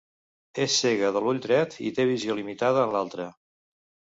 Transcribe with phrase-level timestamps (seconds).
[0.63, 3.29] És cega de l'ull dret i té visió limitada en l'altre.